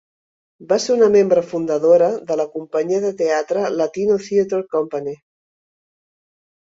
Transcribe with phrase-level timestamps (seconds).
[0.69, 5.15] Va ser una membre fundadora de la companyia de teatre Latino Theater Company.